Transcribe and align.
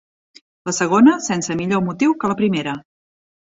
La 0.69 0.73
segona 0.77 1.13
sense 1.25 1.59
millor 1.59 1.85
motiu 1.91 2.17
que 2.25 2.31
la 2.33 2.39
primera. 2.41 2.75